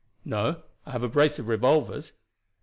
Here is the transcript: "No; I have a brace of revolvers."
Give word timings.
"No; 0.25 0.63
I 0.83 0.93
have 0.93 1.03
a 1.03 1.07
brace 1.07 1.37
of 1.37 1.47
revolvers." 1.47 2.13